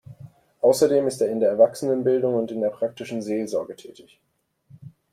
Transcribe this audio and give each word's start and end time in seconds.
Außerdem 0.61 1.05
ist 1.05 1.21
er 1.21 1.29
in 1.31 1.39
der 1.39 1.51
Erwachsenenbildung 1.51 2.33
und 2.33 2.49
in 2.49 2.61
der 2.61 2.71
praktischen 2.71 3.21
Seelsorge 3.21 3.75
tätig. 3.75 4.19